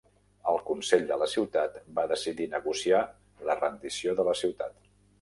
El 0.51 0.55
consell 0.69 1.05
de 1.11 1.17
la 1.25 1.27
ciutat 1.33 1.77
va 2.01 2.07
decidir 2.13 2.49
negociar 2.57 3.05
la 3.51 3.61
rendició 3.63 4.21
de 4.23 4.31
la 4.33 4.39
ciutat. 4.45 4.79